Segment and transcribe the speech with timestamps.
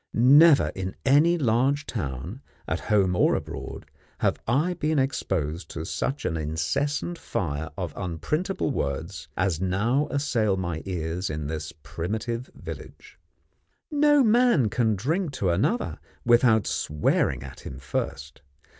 [0.15, 3.85] Never in any large town, at home or abroad,
[4.17, 10.57] have I been exposed to such an incessant fire of unprintable words, as now assail
[10.57, 13.19] my ears in this primitive village.
[13.91, 18.41] No man can drink to another without swearing at him first.